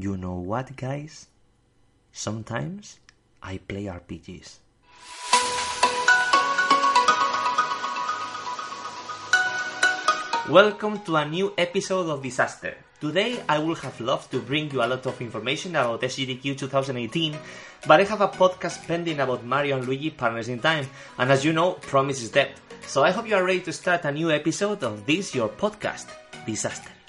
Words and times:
You 0.00 0.16
know 0.16 0.40
what, 0.40 0.72
guys? 0.80 1.28
Sometimes 2.10 2.96
I 3.42 3.60
play 3.60 3.84
RPGs. 3.84 4.64
Welcome 10.48 11.04
to 11.04 11.16
a 11.16 11.28
new 11.28 11.52
episode 11.52 12.08
of 12.08 12.22
Disaster. 12.22 12.80
Today 12.98 13.44
I 13.46 13.58
would 13.58 13.76
have 13.84 14.00
loved 14.00 14.30
to 14.30 14.40
bring 14.40 14.70
you 14.72 14.80
a 14.80 14.88
lot 14.88 15.04
of 15.04 15.20
information 15.20 15.76
about 15.76 16.00
SGDQ 16.00 16.56
2018, 16.56 17.36
but 17.86 18.00
I 18.00 18.04
have 18.04 18.22
a 18.22 18.28
podcast 18.28 18.86
pending 18.88 19.20
about 19.20 19.44
Mario 19.44 19.76
and 19.76 19.84
Luigi 19.84 20.08
Partners 20.08 20.48
in 20.48 20.60
Time, 20.60 20.88
and 21.18 21.30
as 21.30 21.44
you 21.44 21.52
know, 21.52 21.72
promise 21.72 22.22
is 22.22 22.30
debt. 22.30 22.56
So 22.86 23.04
I 23.04 23.10
hope 23.10 23.28
you 23.28 23.36
are 23.36 23.44
ready 23.44 23.60
to 23.68 23.72
start 23.74 24.06
a 24.06 24.12
new 24.12 24.30
episode 24.30 24.82
of 24.82 25.04
this 25.04 25.34
your 25.34 25.50
podcast, 25.50 26.08
Disaster. 26.46 26.99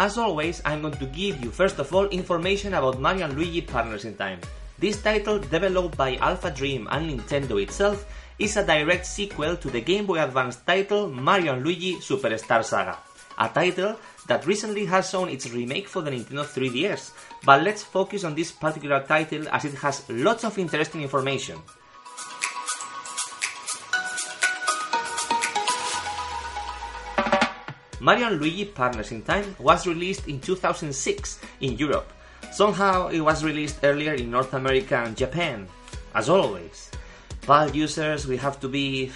As 0.00 0.16
always, 0.16 0.62
I'm 0.64 0.80
going 0.80 0.96
to 0.96 1.04
give 1.12 1.44
you 1.44 1.52
first 1.52 1.76
of 1.76 1.92
all 1.92 2.08
information 2.08 2.72
about 2.72 3.04
Mario 3.04 3.28
Luigi 3.28 3.60
Partners 3.60 4.06
in 4.08 4.16
Time. 4.16 4.40
This 4.78 4.96
title, 5.02 5.38
developed 5.38 5.94
by 5.94 6.16
AlphaDream 6.16 6.88
and 6.88 7.04
Nintendo 7.04 7.60
itself, 7.60 8.08
is 8.38 8.56
a 8.56 8.64
direct 8.64 9.04
sequel 9.04 9.60
to 9.60 9.68
the 9.68 9.82
Game 9.82 10.06
Boy 10.06 10.24
Advance 10.24 10.56
title 10.64 11.12
Mario 11.12 11.60
Luigi 11.60 11.96
Superstar 11.96 12.64
Saga, 12.64 12.96
a 13.36 13.50
title 13.50 14.00
that 14.26 14.46
recently 14.46 14.86
has 14.86 15.10
shown 15.10 15.28
its 15.28 15.52
remake 15.52 15.86
for 15.86 16.00
the 16.00 16.10
Nintendo 16.10 16.48
3DS. 16.48 17.12
But 17.44 17.62
let's 17.62 17.82
focus 17.82 18.24
on 18.24 18.34
this 18.34 18.52
particular 18.52 19.04
title 19.04 19.52
as 19.52 19.66
it 19.66 19.74
has 19.84 20.08
lots 20.08 20.44
of 20.44 20.56
interesting 20.56 21.02
information. 21.02 21.60
Mario 28.00 28.30
Luigi 28.30 28.64
Partners 28.64 29.12
in 29.12 29.20
Time 29.20 29.54
was 29.58 29.86
released 29.86 30.26
in 30.26 30.40
2006 30.40 31.38
in 31.60 31.76
Europe. 31.76 32.10
Somehow 32.50 33.08
it 33.08 33.20
was 33.20 33.44
released 33.44 33.80
earlier 33.84 34.14
in 34.14 34.30
North 34.30 34.54
America 34.54 34.96
and 34.96 35.14
Japan. 35.14 35.68
As 36.14 36.30
always, 36.30 36.90
PAL 37.42 37.70
users 37.76 38.26
we 38.26 38.38
have 38.38 38.58
to 38.60 38.68
be 38.68 39.12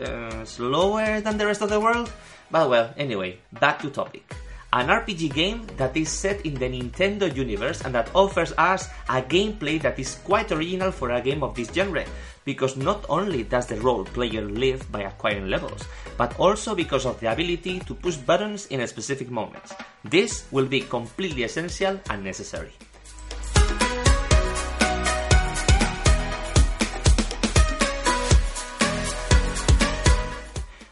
uh, 0.00 0.44
slower 0.44 1.20
than 1.20 1.36
the 1.36 1.46
rest 1.46 1.62
of 1.62 1.68
the 1.68 1.80
world. 1.80 2.10
But 2.50 2.70
well, 2.70 2.94
anyway, 2.96 3.38
back 3.58 3.82
to 3.82 3.90
topic. 3.90 4.34
An 4.70 4.88
RPG 4.88 5.32
game 5.32 5.64
that 5.78 5.96
is 5.96 6.10
set 6.10 6.44
in 6.44 6.52
the 6.52 6.68
Nintendo 6.68 7.24
universe 7.34 7.80
and 7.80 7.94
that 7.94 8.10
offers 8.14 8.52
us 8.58 8.86
a 9.08 9.22
gameplay 9.22 9.80
that 9.80 9.98
is 9.98 10.20
quite 10.24 10.52
original 10.52 10.92
for 10.92 11.08
a 11.08 11.22
game 11.22 11.42
of 11.42 11.54
this 11.54 11.72
genre, 11.72 12.04
because 12.44 12.76
not 12.76 13.02
only 13.08 13.44
does 13.44 13.64
the 13.64 13.80
role 13.80 14.04
player 14.04 14.42
live 14.42 14.84
by 14.92 15.08
acquiring 15.08 15.48
levels, 15.48 15.88
but 16.18 16.38
also 16.38 16.74
because 16.74 17.06
of 17.06 17.18
the 17.20 17.32
ability 17.32 17.80
to 17.80 17.94
push 17.94 18.16
buttons 18.16 18.66
in 18.66 18.80
a 18.80 18.86
specific 18.86 19.30
moments. 19.30 19.72
This 20.04 20.44
will 20.52 20.66
be 20.66 20.80
completely 20.80 21.44
essential 21.44 21.98
and 22.10 22.22
necessary. 22.22 22.72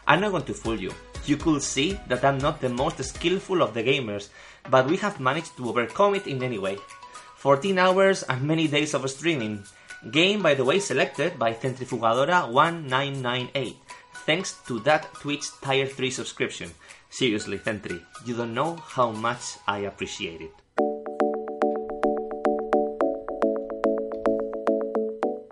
I'm 0.07 0.21
not 0.21 0.31
going 0.31 0.45
to 0.45 0.53
fool 0.55 0.81
you. 0.81 0.91
You 1.27 1.35
could 1.35 1.61
see 1.61 1.99
that 2.07 2.23
I'm 2.23 2.39
not 2.39 2.61
the 2.61 2.69
most 2.69 3.03
skillful 3.03 3.61
of 3.61 3.73
the 3.73 3.83
gamers, 3.83 4.29
but 4.71 4.87
we 4.87 4.95
have 4.97 5.19
managed 5.19 5.57
to 5.57 5.67
overcome 5.67 6.15
it 6.15 6.25
in 6.25 6.41
any 6.41 6.57
way. 6.57 6.77
14 7.35 7.77
hours 7.77 8.23
and 8.23 8.43
many 8.43 8.65
days 8.67 8.93
of 8.93 9.09
streaming. 9.09 9.65
Game, 10.09 10.41
by 10.41 10.53
the 10.53 10.63
way, 10.63 10.79
selected 10.79 11.37
by 11.37 11.51
Centrifugadora1998, 11.53 13.75
thanks 14.25 14.53
to 14.67 14.79
that 14.79 15.13
Twitch 15.15 15.47
Tier 15.61 15.85
3 15.85 16.11
subscription. 16.11 16.71
Seriously, 17.09 17.57
Centri, 17.57 18.01
you 18.25 18.33
don't 18.33 18.53
know 18.53 18.77
how 18.77 19.11
much 19.11 19.57
I 19.67 19.79
appreciate 19.79 20.39
it. 20.39 20.53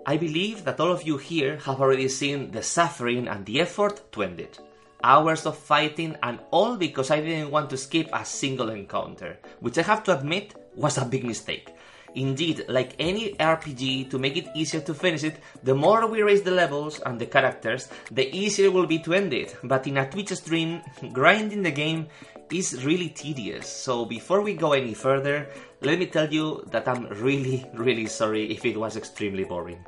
I 0.06 0.16
believe 0.16 0.64
that 0.64 0.80
all 0.80 0.92
of 0.92 1.02
you 1.02 1.18
here 1.18 1.58
have 1.66 1.82
already 1.82 2.08
seen 2.08 2.52
the 2.52 2.62
suffering 2.62 3.28
and 3.28 3.44
the 3.44 3.60
effort 3.60 4.00
to 4.12 4.22
end 4.22 4.40
it. 4.40 4.58
Hours 5.06 5.46
of 5.46 5.56
fighting, 5.56 6.16
and 6.20 6.40
all 6.50 6.76
because 6.76 7.12
I 7.12 7.20
didn't 7.20 7.52
want 7.52 7.70
to 7.70 7.76
skip 7.76 8.10
a 8.12 8.24
single 8.24 8.70
encounter, 8.70 9.38
which 9.60 9.78
I 9.78 9.82
have 9.82 10.02
to 10.04 10.18
admit 10.18 10.56
was 10.74 10.98
a 10.98 11.04
big 11.04 11.22
mistake. 11.22 11.70
Indeed, 12.16 12.64
like 12.66 12.96
any 12.98 13.34
RPG, 13.34 14.10
to 14.10 14.18
make 14.18 14.36
it 14.36 14.48
easier 14.56 14.80
to 14.80 14.94
finish 14.94 15.22
it, 15.22 15.38
the 15.62 15.76
more 15.76 16.08
we 16.08 16.22
raise 16.22 16.42
the 16.42 16.50
levels 16.50 16.98
and 17.06 17.20
the 17.20 17.26
characters, 17.26 17.88
the 18.10 18.26
easier 18.34 18.66
it 18.66 18.72
will 18.72 18.86
be 18.86 18.98
to 18.98 19.14
end 19.14 19.32
it. 19.32 19.54
But 19.62 19.86
in 19.86 19.96
a 19.96 20.10
Twitch 20.10 20.32
stream, 20.32 20.82
grinding 21.12 21.62
the 21.62 21.70
game 21.70 22.08
is 22.50 22.84
really 22.84 23.10
tedious. 23.10 23.68
So 23.68 24.06
before 24.06 24.40
we 24.40 24.54
go 24.54 24.72
any 24.72 24.94
further, 24.94 25.46
let 25.82 26.00
me 26.00 26.06
tell 26.06 26.32
you 26.32 26.66
that 26.72 26.88
I'm 26.88 27.06
really, 27.22 27.64
really 27.74 28.06
sorry 28.06 28.50
if 28.50 28.64
it 28.64 28.76
was 28.76 28.96
extremely 28.96 29.44
boring. 29.44 29.84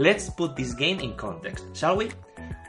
Let's 0.00 0.30
put 0.30 0.56
this 0.56 0.72
game 0.72 0.98
in 1.00 1.12
context, 1.12 1.76
shall 1.76 1.94
we? 1.94 2.08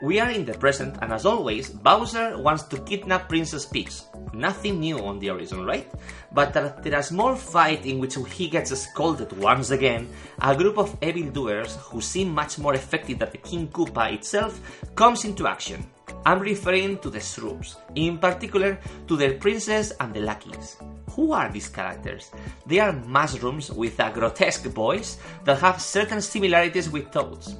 We 0.02 0.20
are 0.20 0.28
in 0.28 0.44
the 0.44 0.52
present, 0.52 0.98
and 1.00 1.14
as 1.14 1.24
always, 1.24 1.70
Bowser 1.70 2.36
wants 2.36 2.64
to 2.64 2.76
kidnap 2.84 3.30
Princess 3.30 3.64
Peach. 3.64 4.02
Nothing 4.34 4.80
new 4.80 4.98
on 4.98 5.18
the 5.18 5.28
horizon, 5.28 5.64
right? 5.64 5.90
But 6.30 6.54
after 6.54 6.94
a 6.94 7.02
small 7.02 7.34
fight 7.34 7.86
in 7.86 8.00
which 8.00 8.16
he 8.36 8.50
gets 8.50 8.76
scolded 8.78 9.32
once 9.38 9.70
again, 9.70 10.12
a 10.42 10.54
group 10.54 10.76
of 10.76 10.94
evildoers 11.00 11.76
who 11.76 12.02
seem 12.02 12.28
much 12.28 12.58
more 12.58 12.74
effective 12.74 13.20
than 13.20 13.30
the 13.30 13.38
King 13.38 13.68
Koopa 13.68 14.12
itself 14.12 14.60
comes 14.94 15.24
into 15.24 15.48
action. 15.48 15.86
I'm 16.26 16.40
referring 16.40 16.98
to 16.98 17.08
the 17.08 17.20
Shroobs, 17.20 17.76
in 17.94 18.18
particular 18.18 18.78
to 19.08 19.16
their 19.16 19.38
princess 19.38 19.94
and 20.00 20.12
the 20.12 20.20
lackeys. 20.20 20.76
Who 21.14 21.32
are 21.32 21.50
these 21.50 21.68
characters? 21.68 22.30
They 22.66 22.78
are 22.78 22.92
mushrooms 22.92 23.70
with 23.70 24.00
a 24.00 24.10
grotesque 24.10 24.64
voice 24.64 25.18
that 25.44 25.58
have 25.60 25.80
certain 25.80 26.22
similarities 26.22 26.88
with 26.88 27.10
toads. 27.10 27.54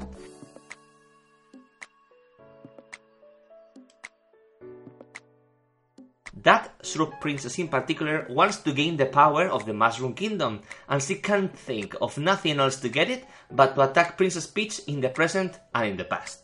That 6.42 6.74
Shroob 6.82 7.20
princess 7.20 7.58
in 7.58 7.68
particular 7.68 8.26
wants 8.28 8.56
to 8.62 8.72
gain 8.72 8.96
the 8.96 9.06
power 9.06 9.46
of 9.46 9.64
the 9.64 9.72
Mushroom 9.72 10.14
Kingdom, 10.14 10.62
and 10.88 11.00
she 11.00 11.14
can't 11.14 11.56
think 11.56 11.94
of 12.02 12.18
nothing 12.18 12.58
else 12.58 12.80
to 12.80 12.88
get 12.88 13.10
it 13.10 13.24
but 13.50 13.76
to 13.76 13.82
attack 13.82 14.16
Princess 14.16 14.48
Peach 14.48 14.80
in 14.88 15.00
the 15.00 15.08
present 15.08 15.60
and 15.72 15.90
in 15.90 15.96
the 15.96 16.04
past. 16.04 16.41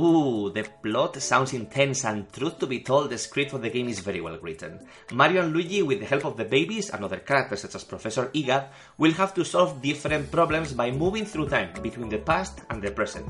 Ooh, 0.00 0.48
the 0.48 0.64
plot 0.82 1.20
sounds 1.20 1.52
intense 1.52 2.06
and 2.06 2.32
truth 2.32 2.58
to 2.58 2.66
be 2.66 2.80
told, 2.80 3.10
the 3.10 3.18
script 3.18 3.50
for 3.50 3.58
the 3.58 3.68
game 3.68 3.86
is 3.86 4.00
very 4.00 4.22
well 4.22 4.38
written. 4.40 4.80
Mario 5.12 5.44
and 5.44 5.52
Luigi, 5.52 5.82
with 5.82 6.00
the 6.00 6.06
help 6.06 6.24
of 6.24 6.38
the 6.38 6.44
babies 6.46 6.88
and 6.88 7.04
other 7.04 7.18
characters 7.18 7.60
such 7.60 7.74
as 7.74 7.84
Professor 7.84 8.28
Igad, 8.32 8.68
will 8.96 9.12
have 9.12 9.34
to 9.34 9.44
solve 9.44 9.82
different 9.82 10.30
problems 10.32 10.72
by 10.72 10.90
moving 10.90 11.26
through 11.26 11.50
time 11.50 11.68
between 11.82 12.08
the 12.08 12.16
past 12.16 12.62
and 12.70 12.80
the 12.80 12.90
present. 12.90 13.28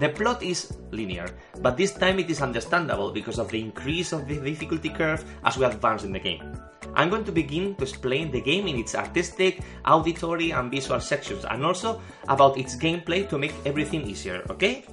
The 0.00 0.08
plot 0.08 0.42
is 0.42 0.74
linear, 0.90 1.30
but 1.62 1.76
this 1.76 1.92
time 1.92 2.18
it 2.18 2.30
is 2.30 2.42
understandable 2.42 3.12
because 3.12 3.38
of 3.38 3.50
the 3.50 3.60
increase 3.60 4.12
of 4.12 4.26
the 4.26 4.40
difficulty 4.40 4.88
curve 4.88 5.24
as 5.44 5.56
we 5.56 5.66
advance 5.66 6.02
in 6.02 6.10
the 6.10 6.18
game. 6.18 6.42
I'm 6.94 7.10
going 7.10 7.24
to 7.24 7.32
begin 7.32 7.76
to 7.76 7.82
explain 7.84 8.32
the 8.32 8.40
game 8.40 8.66
in 8.66 8.76
its 8.76 8.96
artistic, 8.96 9.60
auditory, 9.86 10.50
and 10.50 10.70
visual 10.70 10.98
sections, 10.98 11.44
and 11.44 11.64
also 11.64 12.02
about 12.26 12.58
its 12.58 12.74
gameplay 12.74 13.28
to 13.28 13.38
make 13.38 13.54
everything 13.64 14.02
easier, 14.02 14.42
okay? 14.50 14.84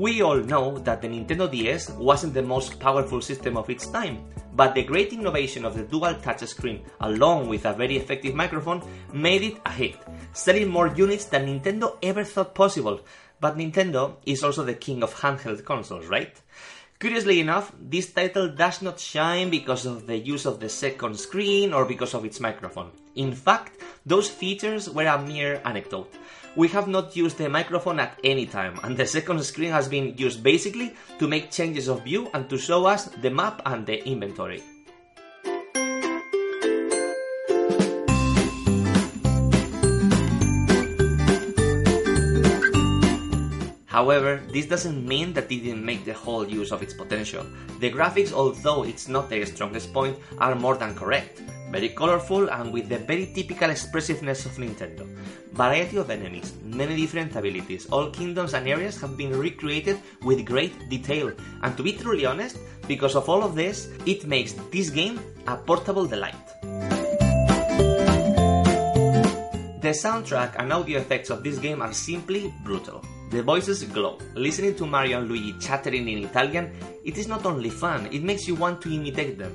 We 0.00 0.22
all 0.22 0.38
know 0.38 0.78
that 0.78 1.02
the 1.02 1.08
Nintendo 1.08 1.44
DS 1.50 1.90
wasn't 1.90 2.32
the 2.32 2.40
most 2.40 2.80
powerful 2.80 3.20
system 3.20 3.58
of 3.58 3.68
its 3.68 3.86
time, 3.86 4.24
but 4.56 4.74
the 4.74 4.82
great 4.82 5.12
innovation 5.12 5.62
of 5.66 5.76
the 5.76 5.82
dual 5.82 6.14
touchscreen, 6.14 6.80
along 7.02 7.48
with 7.48 7.66
a 7.66 7.74
very 7.74 7.98
effective 7.98 8.34
microphone, 8.34 8.82
made 9.12 9.42
it 9.42 9.60
a 9.66 9.70
hit, 9.70 9.96
selling 10.32 10.70
more 10.70 10.88
units 10.88 11.26
than 11.26 11.44
Nintendo 11.44 11.98
ever 12.02 12.24
thought 12.24 12.54
possible. 12.54 13.00
But 13.40 13.58
Nintendo 13.58 14.16
is 14.24 14.42
also 14.42 14.64
the 14.64 14.72
king 14.72 15.02
of 15.02 15.14
handheld 15.14 15.66
consoles, 15.66 16.06
right? 16.06 16.34
Curiously 17.00 17.40
enough, 17.40 17.72
this 17.80 18.12
title 18.12 18.48
does 18.48 18.82
not 18.82 19.00
shine 19.00 19.48
because 19.48 19.86
of 19.86 20.06
the 20.06 20.18
use 20.18 20.44
of 20.44 20.60
the 20.60 20.68
second 20.68 21.18
screen 21.18 21.72
or 21.72 21.86
because 21.86 22.12
of 22.12 22.26
its 22.26 22.40
microphone. 22.40 22.90
In 23.14 23.32
fact, 23.32 23.80
those 24.04 24.28
features 24.28 24.90
were 24.90 25.06
a 25.06 25.16
mere 25.16 25.62
anecdote. 25.64 26.12
We 26.56 26.68
have 26.68 26.88
not 26.88 27.16
used 27.16 27.38
the 27.38 27.48
microphone 27.48 28.00
at 28.00 28.20
any 28.22 28.44
time, 28.44 28.78
and 28.84 28.98
the 28.98 29.06
second 29.06 29.42
screen 29.44 29.70
has 29.70 29.88
been 29.88 30.14
used 30.18 30.42
basically 30.42 30.94
to 31.18 31.26
make 31.26 31.50
changes 31.50 31.88
of 31.88 32.04
view 32.04 32.28
and 32.34 32.50
to 32.50 32.58
show 32.58 32.84
us 32.84 33.06
the 33.06 33.30
map 33.30 33.62
and 33.64 33.86
the 33.86 34.06
inventory. 34.06 34.62
However, 44.00 44.40
this 44.48 44.64
doesn't 44.64 45.04
mean 45.04 45.34
that 45.34 45.52
it 45.52 45.60
didn't 45.60 45.84
make 45.84 46.06
the 46.06 46.14
whole 46.14 46.48
use 46.48 46.72
of 46.72 46.82
its 46.82 46.94
potential. 46.94 47.44
The 47.80 47.92
graphics, 47.92 48.32
although 48.32 48.82
it's 48.84 49.08
not 49.08 49.28
their 49.28 49.44
strongest 49.44 49.92
point, 49.92 50.16
are 50.38 50.54
more 50.54 50.78
than 50.78 50.94
correct. 50.94 51.42
Very 51.70 51.90
colorful 51.90 52.48
and 52.48 52.72
with 52.72 52.88
the 52.88 52.96
very 52.96 53.26
typical 53.34 53.68
expressiveness 53.68 54.46
of 54.46 54.56
Nintendo. 54.56 55.04
Variety 55.52 55.98
of 55.98 56.08
enemies, 56.08 56.54
many 56.64 56.96
different 56.96 57.36
abilities, 57.36 57.92
all 57.92 58.08
kingdoms 58.08 58.54
and 58.54 58.66
areas 58.66 58.98
have 59.02 59.18
been 59.18 59.38
recreated 59.38 60.00
with 60.22 60.46
great 60.46 60.72
detail. 60.88 61.30
And 61.62 61.76
to 61.76 61.82
be 61.82 61.92
truly 61.92 62.24
honest, 62.24 62.56
because 62.88 63.14
of 63.14 63.28
all 63.28 63.44
of 63.44 63.54
this, 63.54 63.92
it 64.06 64.24
makes 64.24 64.54
this 64.72 64.88
game 64.88 65.20
a 65.46 65.58
portable 65.58 66.06
delight. 66.06 66.40
The 69.84 69.92
soundtrack 69.92 70.56
and 70.56 70.72
audio 70.72 71.00
effects 71.00 71.28
of 71.28 71.44
this 71.44 71.58
game 71.58 71.82
are 71.82 71.92
simply 71.92 72.54
brutal. 72.64 73.04
The 73.30 73.42
voices 73.42 73.84
glow. 73.84 74.18
Listening 74.34 74.74
to 74.74 74.86
Mario 74.86 75.22
and 75.22 75.28
Luigi 75.30 75.54
chattering 75.60 76.08
in 76.08 76.24
Italian, 76.24 76.74
it 77.04 77.16
is 77.16 77.28
not 77.28 77.46
only 77.46 77.70
fun, 77.70 78.10
it 78.10 78.24
makes 78.24 78.48
you 78.48 78.56
want 78.56 78.82
to 78.82 78.92
imitate 78.92 79.38
them. 79.38 79.54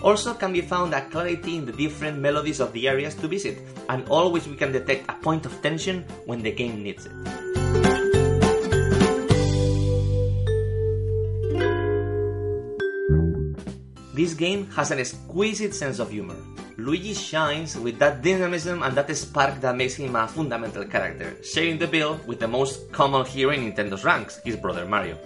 Also 0.00 0.34
can 0.34 0.52
be 0.52 0.60
found 0.60 0.94
a 0.94 1.02
clarity 1.10 1.56
in 1.56 1.66
the 1.66 1.72
different 1.72 2.20
melodies 2.20 2.60
of 2.60 2.72
the 2.72 2.86
areas 2.86 3.16
to 3.16 3.26
visit, 3.26 3.58
and 3.88 4.06
always 4.08 4.46
we 4.46 4.54
can 4.54 4.70
detect 4.70 5.10
a 5.10 5.14
point 5.14 5.44
of 5.44 5.60
tension 5.60 6.04
when 6.26 6.40
the 6.40 6.52
game 6.52 6.84
needs 6.84 7.06
it. 7.06 7.12
This 14.14 14.34
game 14.34 14.70
has 14.70 14.92
an 14.92 15.00
exquisite 15.00 15.74
sense 15.74 15.98
of 15.98 16.10
humor. 16.10 16.38
Luigi 16.78 17.14
shines 17.14 17.76
with 17.76 17.98
that 17.98 18.20
dynamism 18.20 18.82
and 18.82 18.94
that 18.94 19.08
spark 19.16 19.60
that 19.60 19.74
makes 19.74 19.94
him 19.94 20.14
a 20.14 20.28
fundamental 20.28 20.84
character, 20.84 21.34
sharing 21.42 21.78
the 21.78 21.86
bill 21.86 22.20
with 22.26 22.38
the 22.38 22.46
most 22.46 22.92
common 22.92 23.24
hero 23.24 23.52
in 23.52 23.72
Nintendo's 23.72 24.04
ranks, 24.04 24.40
his 24.44 24.56
brother 24.56 24.84
Mario. 24.84 25.16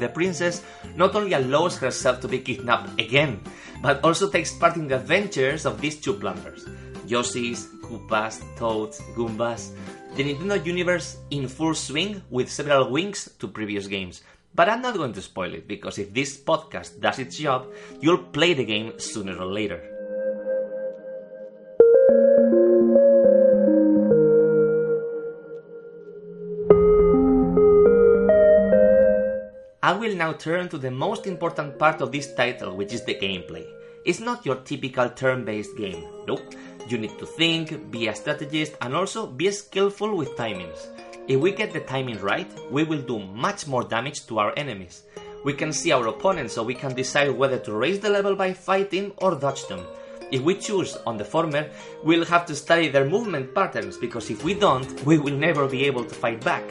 The 0.00 0.08
princess 0.08 0.62
not 0.96 1.14
only 1.14 1.34
allows 1.34 1.78
herself 1.78 2.20
to 2.22 2.28
be 2.28 2.40
kidnapped 2.40 2.98
again, 3.00 3.40
but 3.80 4.02
also 4.02 4.28
takes 4.28 4.52
part 4.52 4.74
in 4.74 4.88
the 4.88 4.96
adventures 4.96 5.66
of 5.66 5.80
these 5.80 6.00
two 6.00 6.14
plumbers 6.14 6.66
Yoshi's, 7.06 7.68
Koopas, 7.82 8.42
Toads, 8.56 9.00
Goombas. 9.14 9.70
The 10.16 10.24
Nintendo 10.24 10.64
universe 10.66 11.16
in 11.30 11.46
full 11.48 11.74
swing 11.74 12.22
with 12.28 12.50
several 12.50 12.90
winks 12.90 13.30
to 13.38 13.48
previous 13.48 13.86
games. 13.86 14.22
But 14.54 14.68
I'm 14.68 14.82
not 14.82 14.96
going 14.96 15.14
to 15.14 15.22
spoil 15.22 15.54
it 15.54 15.66
because 15.66 15.98
if 15.98 16.12
this 16.12 16.36
podcast 16.36 17.00
does 17.00 17.18
its 17.18 17.38
job, 17.38 17.68
you'll 18.00 18.18
play 18.18 18.52
the 18.52 18.64
game 18.64 18.98
sooner 18.98 19.36
or 19.38 19.46
later. 19.46 19.91
I 29.84 29.92
will 29.94 30.14
now 30.14 30.32
turn 30.32 30.68
to 30.68 30.78
the 30.78 30.92
most 30.92 31.26
important 31.26 31.76
part 31.76 32.00
of 32.02 32.12
this 32.12 32.32
title, 32.34 32.76
which 32.76 32.92
is 32.92 33.04
the 33.04 33.16
gameplay. 33.16 33.66
It's 34.04 34.20
not 34.20 34.46
your 34.46 34.54
typical 34.54 35.10
turn 35.10 35.44
based 35.44 35.76
game, 35.76 36.06
nope. 36.24 36.54
You 36.86 36.98
need 36.98 37.18
to 37.18 37.26
think, 37.26 37.90
be 37.90 38.06
a 38.06 38.14
strategist, 38.14 38.76
and 38.80 38.94
also 38.94 39.26
be 39.26 39.50
skillful 39.50 40.16
with 40.16 40.36
timings. 40.36 40.86
If 41.26 41.40
we 41.40 41.50
get 41.50 41.72
the 41.72 41.80
timing 41.80 42.20
right, 42.20 42.48
we 42.70 42.84
will 42.84 43.02
do 43.02 43.18
much 43.18 43.66
more 43.66 43.82
damage 43.82 44.24
to 44.26 44.38
our 44.38 44.52
enemies. 44.56 45.02
We 45.44 45.52
can 45.52 45.72
see 45.72 45.90
our 45.90 46.06
opponents 46.06 46.54
so 46.54 46.62
we 46.62 46.74
can 46.76 46.94
decide 46.94 47.32
whether 47.32 47.58
to 47.58 47.72
raise 47.72 47.98
the 47.98 48.10
level 48.10 48.36
by 48.36 48.52
fighting 48.52 49.10
or 49.16 49.34
dodge 49.34 49.66
them. 49.66 49.84
If 50.30 50.42
we 50.42 50.54
choose 50.54 50.96
on 51.08 51.16
the 51.16 51.24
former, 51.24 51.68
we'll 52.04 52.24
have 52.26 52.46
to 52.46 52.54
study 52.54 52.86
their 52.86 53.10
movement 53.10 53.52
patterns 53.52 53.96
because 53.96 54.30
if 54.30 54.44
we 54.44 54.54
don't, 54.54 55.04
we 55.04 55.18
will 55.18 55.34
never 55.34 55.66
be 55.66 55.84
able 55.86 56.04
to 56.04 56.14
fight 56.14 56.40
back. 56.44 56.62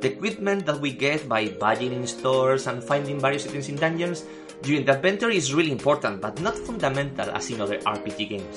The 0.00 0.12
equipment 0.12 0.66
that 0.66 0.78
we 0.78 0.92
get 0.92 1.24
by 1.24 1.48
buying 1.56 1.92
in 1.92 2.06
stores 2.06 2.66
and 2.66 2.84
finding 2.84 3.18
various 3.18 3.48
items 3.48 3.68
in 3.72 3.76
dungeons 3.76 4.24
during 4.60 4.84
the 4.84 4.92
adventure 4.92 5.30
is 5.30 5.54
really 5.54 5.72
important, 5.72 6.20
but 6.20 6.36
not 6.40 6.52
fundamental 6.52 7.30
as 7.32 7.48
in 7.48 7.60
other 7.64 7.78
RPG 7.80 8.28
games. 8.28 8.56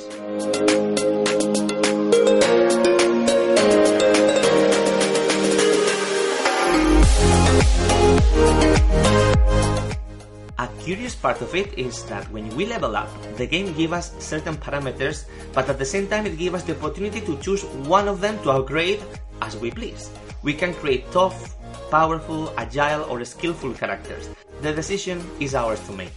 A 10.59 10.68
curious 10.83 11.15
part 11.15 11.39
of 11.39 11.56
it 11.56 11.71
is 11.80 12.03
that 12.12 12.27
when 12.35 12.51
we 12.59 12.65
level 12.65 12.97
up, 13.00 13.07
the 13.38 13.47
game 13.47 13.71
gives 13.80 13.94
us 13.94 14.12
certain 14.19 14.57
parameters, 14.59 15.24
but 15.53 15.69
at 15.69 15.80
the 15.80 15.88
same 15.88 16.07
time 16.07 16.25
it 16.25 16.38
gives 16.38 16.56
us 16.56 16.63
the 16.63 16.75
opportunity 16.75 17.21
to 17.21 17.39
choose 17.39 17.63
one 17.88 18.09
of 18.09 18.19
them 18.19 18.35
to 18.44 18.51
upgrade 18.51 19.00
as 19.42 19.56
we 19.56 19.71
please. 19.71 20.12
We 20.41 20.53
can 20.53 20.74
create 20.74 21.12
tough, 21.12 21.56
powerful, 21.91 22.53
agile, 22.56 23.03
or 23.12 23.24
skillful 23.25 23.74
characters. 23.74 24.30
The 24.62 24.71
decision 24.71 25.19
is 25.39 25.53
ours 25.53 25.83
to 25.88 25.91
make. 25.91 26.15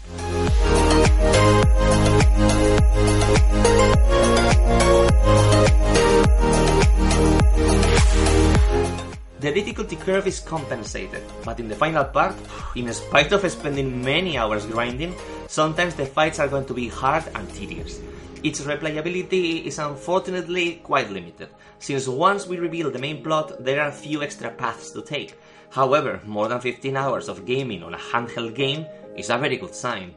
The 9.43 9.51
difficulty 9.51 9.97
curve 9.97 10.29
is 10.29 10.39
compensated, 10.39 11.25
but 11.45 11.59
in 11.59 11.67
the 11.67 11.75
final 11.75 12.05
part, 12.05 12.37
in 12.77 12.87
spite 12.95 13.33
of 13.33 13.43
spending 13.51 14.05
many 14.05 14.39
hours 14.39 14.67
grinding, 14.67 15.17
sometimes 15.53 15.95
the 15.95 16.07
fights 16.07 16.39
are 16.39 16.49
going 16.49 16.65
to 16.65 16.73
be 16.73 16.89
hard 16.89 17.23
and 17.35 17.47
tedious. 17.53 18.01
Its 18.43 18.63
replayability 18.63 19.67
is 19.67 19.79
unfortunately 19.79 20.81
quite 20.83 21.11
limited, 21.11 21.51
since 21.79 22.09
once 22.09 22.47
we 22.47 22.57
reveal 22.57 22.91
the 22.91 22.99
main 22.99 23.23
plot, 23.23 23.63
there 23.63 23.83
are 23.83 23.93
few 23.93 24.23
extra 24.23 24.51
paths 24.51 24.91
to 24.93 25.03
take. 25.03 25.39
However, 25.69 26.23
more 26.25 26.49
than 26.49 26.59
15 26.59 26.97
hours 26.97 27.29
of 27.29 27.45
gaming 27.45 27.83
on 27.83 27.93
a 27.93 27.99
handheld 27.99 28.55
game 28.55 28.87
is 29.15 29.29
a 29.29 29.37
very 29.37 29.59
good 29.59 29.75
sign. 29.75 30.15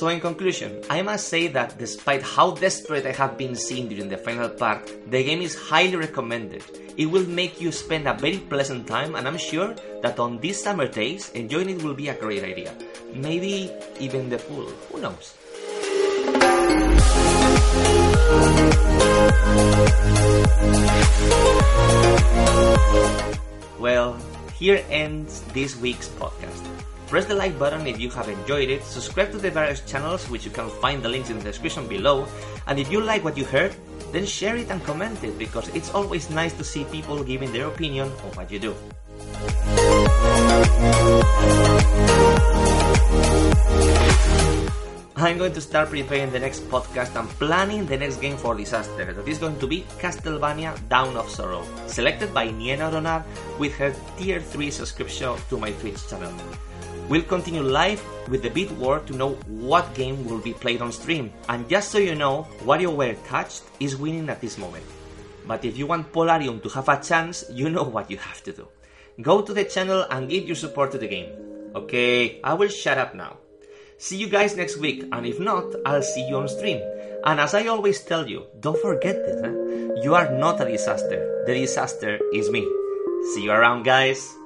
So, 0.00 0.08
in 0.08 0.18
conclusion, 0.18 0.80
I 0.88 1.02
must 1.02 1.28
say 1.28 1.48
that 1.48 1.76
despite 1.76 2.22
how 2.22 2.52
desperate 2.52 3.04
I 3.04 3.12
have 3.12 3.36
been 3.36 3.54
seen 3.54 3.86
during 3.86 4.08
the 4.08 4.16
final 4.16 4.48
part, 4.48 4.88
the 5.10 5.22
game 5.22 5.42
is 5.42 5.54
highly 5.54 5.96
recommended. 5.96 6.64
It 6.96 7.04
will 7.04 7.28
make 7.28 7.60
you 7.60 7.70
spend 7.70 8.08
a 8.08 8.14
very 8.14 8.38
pleasant 8.38 8.86
time, 8.86 9.14
and 9.14 9.28
I'm 9.28 9.36
sure 9.36 9.76
that 10.00 10.18
on 10.18 10.40
these 10.40 10.56
summer 10.56 10.88
days, 10.88 11.28
enjoying 11.32 11.68
it 11.68 11.82
will 11.82 11.92
be 11.92 12.08
a 12.08 12.14
great 12.14 12.44
idea. 12.44 12.72
Maybe 13.12 13.70
even 14.00 14.30
the 14.30 14.38
pool, 14.38 14.72
who 14.88 15.02
knows? 15.04 15.36
Well, 23.78 24.16
here 24.56 24.82
ends 24.88 25.42
this 25.52 25.76
week's 25.76 26.08
podcast. 26.08 26.59
Press 27.10 27.26
the 27.26 27.34
like 27.34 27.58
button 27.58 27.88
if 27.88 27.98
you 27.98 28.08
have 28.10 28.28
enjoyed 28.28 28.70
it, 28.70 28.84
subscribe 28.84 29.32
to 29.32 29.38
the 29.38 29.50
various 29.50 29.80
channels 29.80 30.30
which 30.30 30.44
you 30.44 30.50
can 30.52 30.70
find 30.78 31.02
the 31.02 31.08
links 31.08 31.28
in 31.28 31.38
the 31.38 31.42
description 31.42 31.88
below, 31.88 32.24
and 32.68 32.78
if 32.78 32.88
you 32.88 33.00
like 33.00 33.24
what 33.24 33.36
you 33.36 33.44
heard, 33.44 33.74
then 34.12 34.24
share 34.24 34.54
it 34.54 34.70
and 34.70 34.78
comment 34.84 35.18
it 35.24 35.36
because 35.36 35.66
it's 35.74 35.90
always 35.90 36.30
nice 36.30 36.52
to 36.52 36.62
see 36.62 36.84
people 36.84 37.24
giving 37.24 37.50
their 37.50 37.66
opinion 37.66 38.06
on 38.06 38.30
what 38.38 38.48
you 38.48 38.60
do. 38.60 38.76
I'm 45.16 45.36
going 45.36 45.52
to 45.52 45.60
start 45.60 45.90
preparing 45.90 46.30
the 46.30 46.38
next 46.38 46.62
podcast 46.70 47.18
and 47.18 47.28
planning 47.42 47.86
the 47.86 47.98
next 47.98 48.22
game 48.22 48.36
for 48.36 48.54
Disaster. 48.54 49.12
That 49.12 49.26
is 49.26 49.38
going 49.38 49.58
to 49.58 49.66
be 49.66 49.82
Castlevania 49.98 50.78
Dawn 50.88 51.16
of 51.16 51.28
Sorrow, 51.28 51.66
selected 51.88 52.32
by 52.32 52.54
Niena 52.54 52.86
Ronar 52.86 53.24
with 53.58 53.74
her 53.82 53.92
tier 54.16 54.38
3 54.38 54.70
subscription 54.70 55.34
to 55.48 55.58
my 55.58 55.72
Twitch 55.72 56.06
channel. 56.06 56.32
We'll 57.10 57.26
continue 57.26 57.62
live 57.62 58.00
with 58.28 58.42
the 58.42 58.50
Beat 58.50 58.70
War 58.78 59.00
to 59.00 59.12
know 59.12 59.30
what 59.48 59.92
game 59.94 60.24
will 60.26 60.38
be 60.38 60.54
played 60.54 60.80
on 60.80 60.92
stream. 60.92 61.32
And 61.48 61.68
just 61.68 61.90
so 61.90 61.98
you 61.98 62.14
know, 62.14 62.46
WarioWare 62.62 63.18
Touched 63.26 63.64
is 63.80 63.96
winning 63.96 64.28
at 64.30 64.40
this 64.40 64.56
moment. 64.56 64.84
But 65.44 65.64
if 65.64 65.76
you 65.76 65.88
want 65.88 66.12
Polarium 66.12 66.62
to 66.62 66.68
have 66.68 66.88
a 66.88 67.02
chance, 67.02 67.42
you 67.50 67.68
know 67.68 67.82
what 67.82 68.12
you 68.12 68.16
have 68.16 68.44
to 68.44 68.52
do. 68.52 68.68
Go 69.20 69.42
to 69.42 69.52
the 69.52 69.64
channel 69.64 70.06
and 70.08 70.30
give 70.30 70.46
your 70.46 70.54
support 70.54 70.92
to 70.92 70.98
the 70.98 71.08
game. 71.08 71.34
Okay, 71.74 72.40
I 72.44 72.54
will 72.54 72.68
shut 72.68 72.96
up 72.96 73.16
now. 73.16 73.38
See 73.98 74.16
you 74.16 74.28
guys 74.28 74.54
next 74.56 74.76
week, 74.76 75.02
and 75.10 75.26
if 75.26 75.40
not, 75.40 75.64
I'll 75.84 76.06
see 76.06 76.28
you 76.28 76.36
on 76.36 76.46
stream. 76.46 76.80
And 77.24 77.40
as 77.40 77.54
I 77.54 77.66
always 77.66 78.04
tell 78.04 78.30
you, 78.30 78.46
don't 78.60 78.80
forget 78.80 79.16
this, 79.26 79.42
eh? 79.42 80.00
you 80.04 80.14
are 80.14 80.30
not 80.30 80.60
a 80.60 80.64
disaster. 80.64 81.42
The 81.44 81.54
disaster 81.54 82.20
is 82.32 82.50
me. 82.50 82.62
See 83.34 83.42
you 83.42 83.50
around, 83.50 83.82
guys. 83.82 84.36